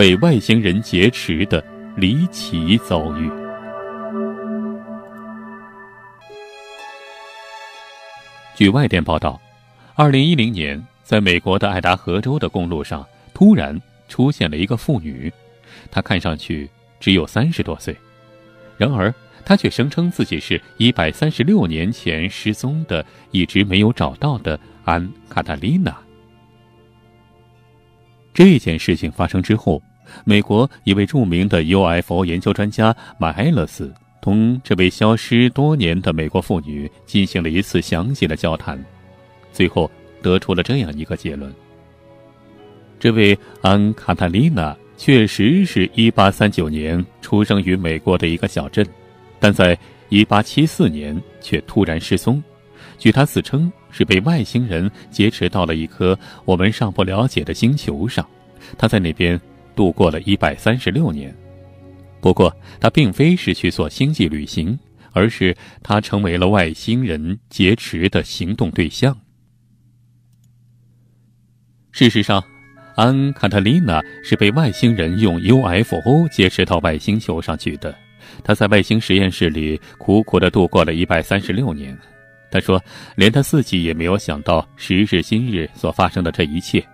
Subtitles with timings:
[0.00, 1.62] 被外星人劫持的
[1.94, 3.30] 离奇遭遇。
[8.56, 9.38] 据外电报道，
[9.94, 13.78] 二零一零年，在美国的爱达荷州的公路上，突然
[14.08, 15.30] 出现了一个妇女，
[15.90, 17.94] 她看上去只有三十多岁，
[18.78, 19.14] 然而。
[19.44, 25.94] 她却声称自己是一百三十六年前失踪的、一直没有找到的安·卡塔丽娜。
[28.32, 29.82] 这件事情发生之后，
[30.24, 38.82] 美国一位著名的 UFO 研究专家马埃勒斯同这位消失多年的美国妇女进行了一次详细的交谈，
[39.52, 39.90] 最后
[40.22, 41.52] 得出了这样一个结论：
[42.98, 48.86] 这位安·卡塔丽娜确实是一八三九年出生于美国的一个小镇。
[49.38, 49.78] 但在
[50.10, 52.42] 1874年却突然失踪，
[52.98, 58.26] 据她自称是被外星人劫持到了一颗我们尚不了解的星球上，
[58.76, 59.40] 他在那边
[59.74, 61.34] 度过了一百三十六年。
[62.20, 64.78] 不过，他并非是去做星际旅行，
[65.12, 69.18] 而是他成为了外星人劫持的行动对象。
[71.92, 72.44] 事实上，
[72.94, 77.94] 安·卡特琳娜是被外星人用 UFO 劫持到外星球上去的。
[78.44, 81.96] 他在外星实验室里苦苦地度过了一百三十六年。
[82.50, 82.82] 他说，
[83.16, 86.84] 连他自己也没有想到时至今日所发生的这一切。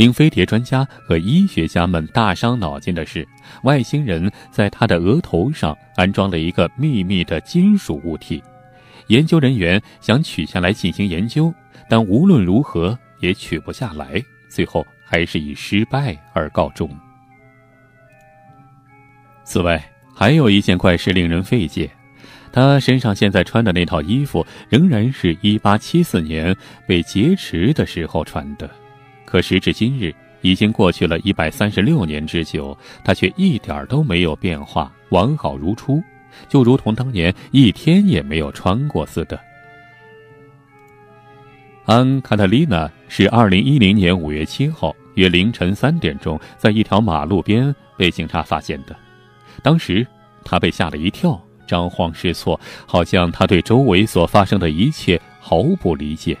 [0.00, 3.28] 令飞碟专家和医学家们大伤脑筋的是，
[3.64, 8.42] 外星人在他的额头上安装了一个秘密的金属物体。
[9.08, 11.52] 研究人员想取下来进行研究，
[11.86, 16.88] 但无论如何也取不下来，最后还是以失败而告终。
[19.44, 21.90] 此外，还有一件怪事令人费解，
[22.50, 28.70] 他身上现在穿的那套衣服仍然是一八七四年被劫持的时候穿的，
[29.30, 36.02] 可时至今日，已经过去了一百三十六年之久，他却一点都没有变化，完好如初，
[36.48, 39.38] 就如同当年一天也没有穿过似的。
[41.84, 48.96] 安·卡特丽娜是二零一零年五月七号约凌晨三点钟，在一条马路边被警察发现的。
[49.62, 50.04] 当时，
[50.44, 56.36] 他被吓了一跳，张慌失措，好像他对周围所发生的一切毫不理解。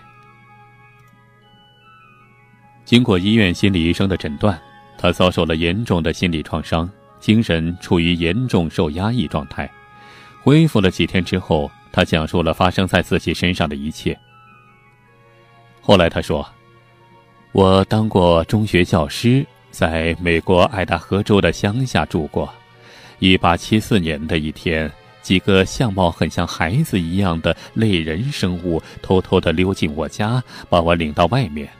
[2.90, 4.60] 经过医院心理医生的诊断，
[4.98, 6.90] 他遭受了严重的心理创伤，
[7.20, 9.70] 精神处于严重受压抑状态。
[10.42, 14.18] 恢复了几天之后，他讲述了发生在自己身上的一切。
[15.80, 16.44] 后来他说
[17.54, 22.52] ：“我当过中学教师，在美国爱达荷州的乡下住过。”
[23.20, 24.90] 一八七四年的一天，
[25.22, 31.70] 几个相貌很像孩子一样的类人生物偷偷地溜进我家，把我领到外面。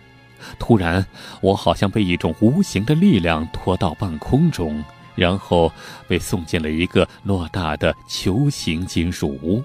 [0.58, 1.04] 突然，
[1.40, 4.84] 我好像被一种无形的力量拖到半空中，
[5.14, 5.72] 然后
[6.06, 9.62] 被送进了一个偌大的球形金属屋。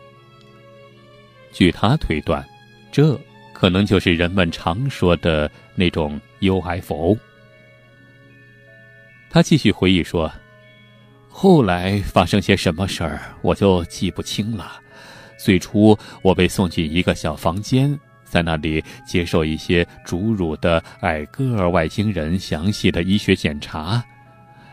[1.52, 2.46] 据他推断，
[2.92, 3.20] 这
[3.54, 7.18] 可能就是人们常说的那种 UFO。
[9.30, 10.32] 他继续回忆说。
[11.38, 14.80] 后来发生些什么事儿，我就记不清了。
[15.38, 18.00] 最初，我被送进一个小房间，
[18.36, 24.04] 在那里接受一些侏儒的矮个儿外星人详细的医学检查。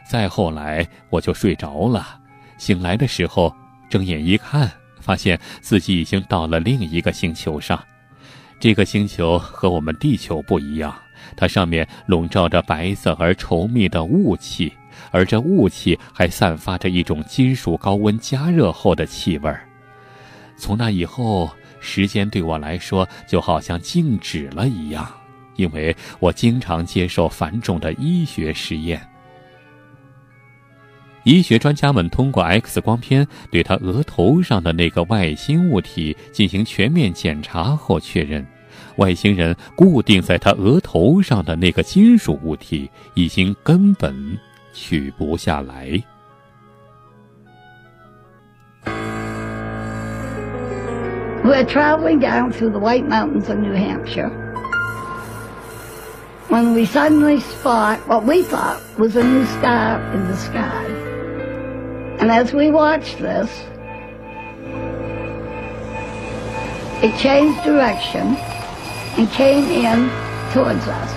[0.05, 2.19] 再后来，我就睡着了。
[2.59, 3.55] 醒来的时候，
[3.89, 4.69] 睁眼一看，
[5.01, 7.81] 发现自己已经到了另一个星球上。
[8.59, 10.93] 这个星球和我们地球不一样，
[11.37, 14.73] 它上面笼罩着白色而稠密的雾气。
[15.13, 19.69] 而这雾气还散发着一种金属高温加热后的气味儿。
[20.57, 21.49] 从那以后，
[21.83, 25.07] 时间对我来说就好像静止了一样，
[25.57, 29.07] 因为我经常接受繁重的医学实验。
[31.25, 38.47] 医学专家们通过 X 光片对他额头上的那个外星物体进行全面检查后确认，
[38.97, 44.39] 外星人固定在他额头上的那个金属物体已经根本。
[44.75, 46.03] 取不下来。
[51.44, 54.30] We're traveling down through the White Mountains of New Hampshire
[56.50, 60.86] when we suddenly spot what we thought was a new star in the sky.
[62.20, 63.50] And as we watched this,
[67.04, 68.36] it changed direction
[69.18, 70.10] and came in
[70.54, 71.14] towards us.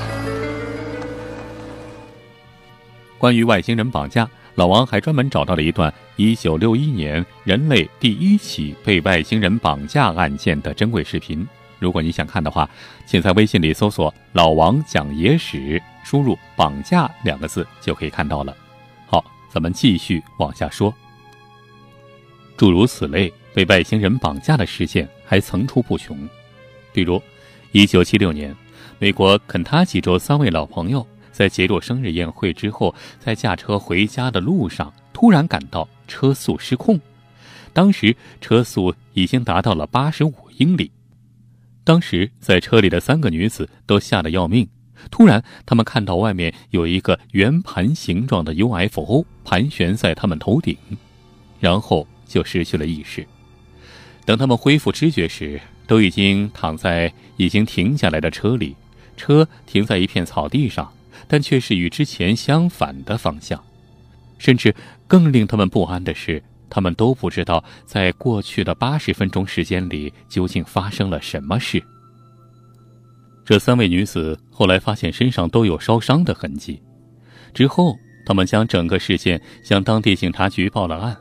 [3.18, 11.45] 关于外星人绑架， 老王还专门找到了一段1961年人类第一起被外星人绑架案件的珍贵视频。
[11.77, 12.67] 如果你想看的话，
[13.05, 18.55] 请在微信里搜索“老王讲野史”，输入“绑架”两个字就可以看到了。
[19.05, 20.93] 好，咱们继续往下说。
[22.55, 26.17] 诸如此类被外星人绑架的事件还层出不穷，
[26.93, 27.21] 比如，
[27.73, 28.55] 一九七六年，
[28.99, 31.05] 美国肯塔基州三位老朋友
[31.35, 36.97] 在结束生日宴会之后，在驾车回家的路上突然感到车速失控，
[37.73, 40.89] 当时车速已经达到了八十五英里。
[41.83, 44.65] 当时在车里的三个女子都吓得要命，
[45.11, 50.77] 突然他们看到外面有一个圆盘形状的 UFO 盘旋在他们头顶，
[51.59, 52.07] 然后。
[52.27, 53.25] 就失去了意识。
[54.25, 58.75] 等他们恢复知觉时，都已经躺在已经停下来的车里。
[59.15, 60.91] 车停在一片草地上，
[61.27, 63.61] 但却是与之前相反的方向。
[64.37, 64.75] 甚至
[65.07, 71.81] 更令他们不安的是，他们都不知道在过去的八十分钟时间里究竟发生了什么事。
[73.45, 76.81] 这三位女子后来发现身上都有烧伤的痕迹。
[77.53, 77.95] 之后，
[78.25, 81.15] 他们将整个事件向当地警察局报了案。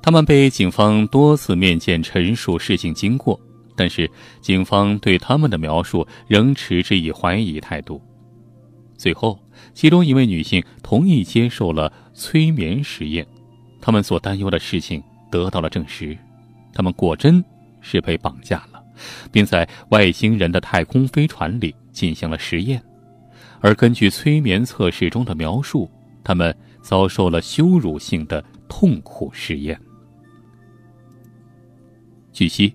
[0.00, 3.40] 他们被警方多次面见陈述事情经过，
[3.74, 4.08] 但是
[4.40, 8.00] 警方对他们的描述仍持之以怀疑态度。
[9.02, 9.36] 最后，
[9.74, 13.26] 其中一位女性同意接受了催眠实验，
[13.80, 16.16] 他们所担忧的事情得到了证实，
[16.72, 17.44] 他们果真
[17.80, 18.80] 是被绑架了，
[19.32, 22.80] 并在外星人的太空飞船里进行了实验，
[23.60, 25.90] 而根据催眠测试中的描述，
[26.22, 29.76] 他们遭受了羞辱性的痛苦实验。
[32.32, 32.72] 据悉，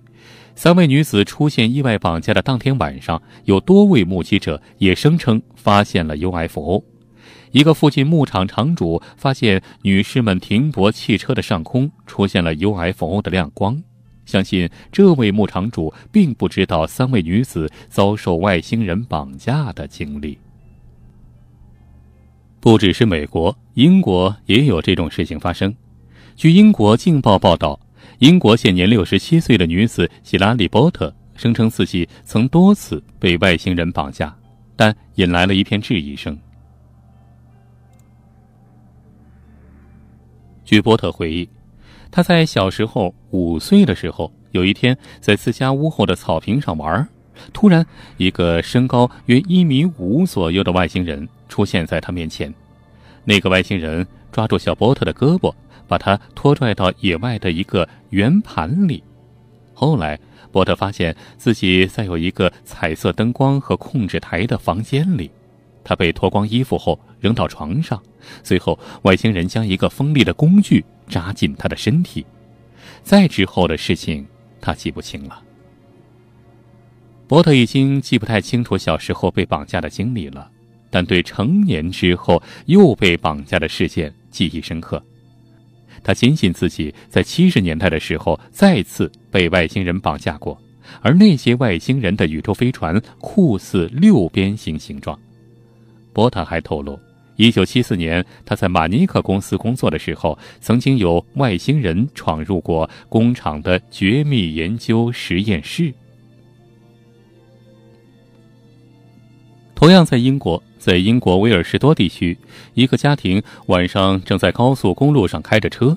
[0.58, 6.82] 三位女子出现意外绑架的当天晚上，有多位目击者也声称发现了 UFO。
[7.52, 13.80] 一个附近牧场场主发现女士们停泊汽车的上空出现了 UFO 的亮光。
[14.26, 20.36] 相信这位牧场主并不知道三位女子遭受外星人绑架的经历。
[22.58, 25.72] 不只是美国，英国也有这种事情发生。
[26.34, 27.78] 据英国《镜报》报道。
[28.18, 34.36] 英国现年六十七岁的女子希拉里·波特声称自己曾多次被外星人绑架，
[34.74, 36.36] 但引来了一片质疑声。
[40.64, 41.48] 据波特回忆，
[42.10, 47.08] 他在小时候五岁的时候，有一天在自家屋后的草坪上玩，
[47.52, 47.86] 突然
[48.16, 52.52] 一个身高约一米五左右的外星人出现在他面前。
[53.24, 55.54] 那个外星人抓住小波特的胳膊。
[55.88, 59.02] 把他拖拽到野外的一个圆盘里。
[59.74, 60.18] 后来，
[60.52, 65.30] 波特发现自己在有一个彩色灯光和控制台的房间里。
[65.82, 68.00] 他被脱光衣服后扔到床上，
[68.44, 72.26] 随后外星人将一个锋利的工具扎进他的身体。
[73.02, 74.26] 再之后的事情，
[74.60, 75.42] 他记不清了。
[77.26, 80.50] 波特已经记不太清楚小时候被绑架的经历了，
[80.90, 85.02] 但对成年之后又被绑架的事件记忆深刻。
[86.02, 90.60] 他坚信自己在七十年代的时候再次被外星人绑架过，
[91.00, 95.18] 而那些外星人的宇宙飞船酷似六边形形状。
[96.12, 96.98] 波特还透露，
[97.36, 105.92] 一九七四年他在马尼克公司工作的时候，曾经有外星人闯入过工厂的绝密研究实验室。
[109.78, 112.36] 同样在英国，在英国威尔士多地区，
[112.74, 115.96] 一个家庭晚上正在高速公路上开着车，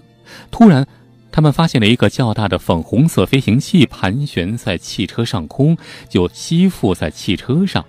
[0.51, 0.87] 突然，
[1.31, 5.75] 他们发现了一个较大的粉红色飞行器盘旋在汽车上空，
[6.07, 7.83] 就吸附在汽车上。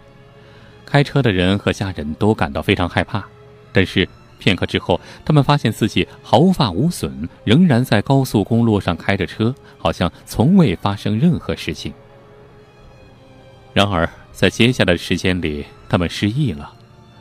[0.87, 3.23] 开车的人和家人都感到非常害怕，
[3.71, 4.09] 但是
[4.39, 11.93] 片刻之后，他们发现自己毫发无损，仍然在高速公路上开着车，好像从未发生任何事情。
[13.75, 16.73] 然而，在接下来的时间里，他们失忆了。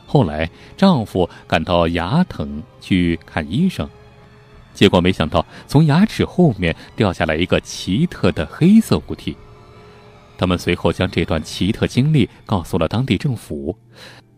[0.06, 3.88] 后来，丈夫感到牙疼，去看医生，
[4.74, 9.36] 结果没想到从牙齿后面掉下来一个奇特的黑色物体。
[10.36, 13.74] 他们随后将这段奇特经历告诉了当地政府，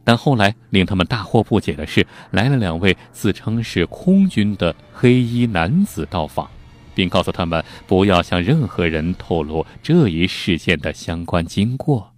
[0.05, 6.49] 但后来令他们大惑不解的是，来了两位自称是空军的黑衣男子到访，
[6.95, 12.14] 并告诉他们不要向任何人透露这一事件的相关经过。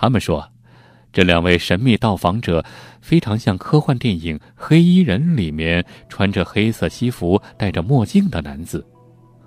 [0.00, 0.48] 他们说，
[1.12, 2.64] 这两位神秘到访者
[3.00, 8.86] 非常像科幻电影《黑衣人》里面穿着黑色西服、戴着墨镜的男子。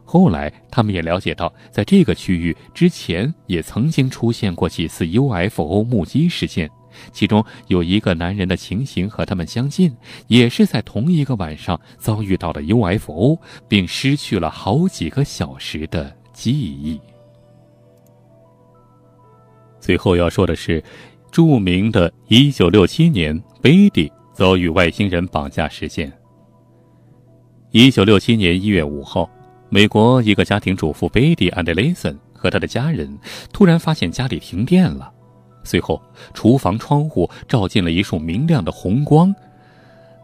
[0.04, 6.70] 后来，他们也了解到，在这个区域之前也曾经出现过几次 UFO 目击事件，
[7.14, 9.96] 其中有一个男人的情形和他们相近，
[10.28, 13.40] 也是在同一个晚上遭遇到了 UFO，
[13.70, 17.00] 并失去了好几个小时的记忆。
[19.82, 20.82] 最后要说的是
[21.32, 26.12] 著名的1967年贝蒂遭遇外星人绑架事件。
[27.72, 29.30] 1967年1月5号，
[29.70, 33.18] 美国一个家庭主妇贝蒂·安德雷森和他的家人
[33.52, 35.12] 突然发现家里停电了，
[35.64, 36.02] 随后
[36.34, 39.34] 厨房窗户照进了一束明亮的红光。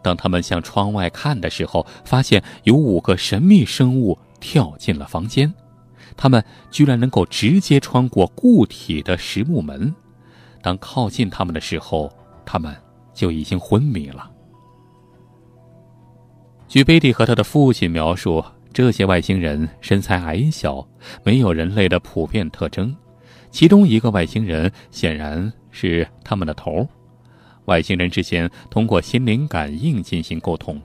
[0.04, 5.54] 当他们向窗外看的时候，发现有五个神秘生物跳进了房间，
[6.18, 9.94] 他们居然能够直接穿过固体的实木门。
[10.62, 12.12] 当靠近他们的时候，
[12.44, 12.76] 他们
[13.14, 14.30] 就已经昏迷了。
[16.68, 18.44] 据贝蒂和他的父亲描述，
[18.74, 20.86] 这些外星人身材矮小，
[21.24, 22.94] 没有人类的普遍特征。
[23.50, 26.86] 其中一个外星人显然是他们的头。
[27.66, 30.82] 外星人之间通过心灵感应进行沟通。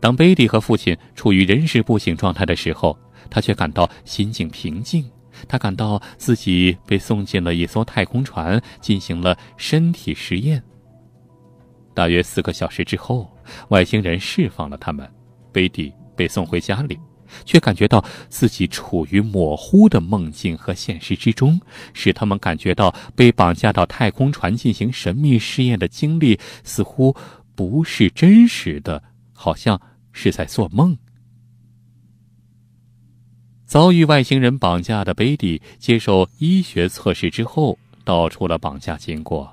[0.00, 2.98] 当贝蒂和父亲处于人事不省状态的时候，
[3.30, 5.08] 他却感到心境平静。
[5.48, 10.62] 他感到自己被送进了一艘太空船，进行了身体实验。
[11.94, 13.30] 大约四个小时之后，
[13.68, 15.08] 外星人释放了他们，
[15.52, 16.98] 贝蒂被送回家里，
[17.44, 21.58] 却感觉到自己处于模糊的梦境和现实之中，
[21.94, 27.14] 使他们感觉到被绑架到太空船进行神秘试验的经历似乎
[27.54, 29.80] 不是真实的，好像
[30.12, 30.96] 是在做梦。
[33.70, 39.48] 遭遇外星人绑架的贝蒂接受医学测试之后，道出了绑架经过。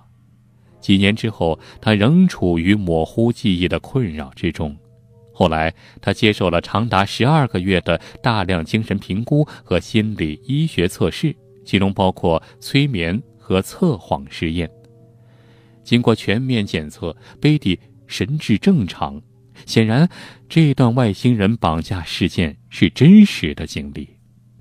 [0.82, 4.76] 几年之后，他仍处于模糊记忆的困扰之中。
[5.32, 5.72] 后来，
[6.02, 14.68] 他接受了长达十二个月的大量精神评估和心理医学测试，其中包括催眠和测谎实验。
[15.84, 19.22] 经过全面检测，贝蒂神智正常。
[19.66, 20.08] 显然，
[20.50, 24.08] 这段外星人绑架事件是真实的经历，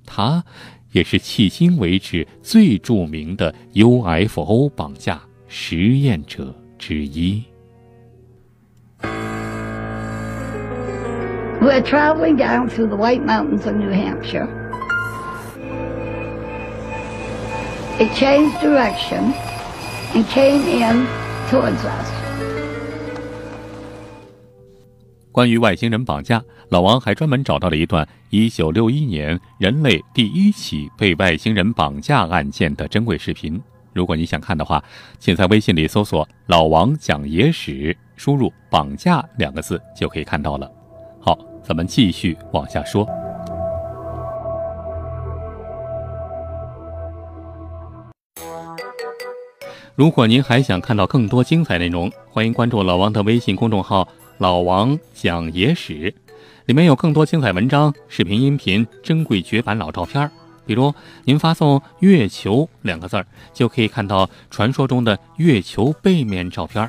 [0.05, 0.43] 他
[0.91, 7.43] 也是迄今为止最著名的 UFO 绑架实验者之一。
[11.59, 14.47] We're traveling down through the White Mountains of New Hampshire.
[17.97, 19.33] It changed direction
[20.13, 21.07] and came in
[21.49, 22.16] towards us.
[25.37, 33.61] 关于外星人绑架，老王还专门找到了一段1961年人类第一起被外星人绑架案件的珍贵视频。
[33.93, 34.83] 如果你想看的话，
[35.19, 40.67] 请在微信里搜索“老王讲野史”，输入“绑架”两个字就可以看到了。
[41.19, 43.07] 好，咱们继续往下说。
[49.93, 54.07] 如果您还想看到更多精彩内容，欢迎关注老王的微信公众号。
[54.37, 56.13] 老王讲野史，
[56.65, 60.29] 里面有更多精彩文章、视频、音频、珍贵绝版老照片。
[60.63, 66.85] 比如，您发送“月球”两个字儿，就可以看到传说中的月球背面照片；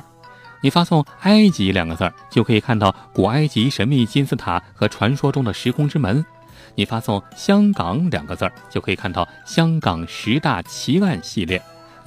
[0.61, 6.23] 你发送“埃及”两个字儿，就可以看到古埃及神秘金字塔和传说中的时空之门；
[6.75, 11.59] 你发送“香港”两个字儿，就可以看到香港十大奇案系列。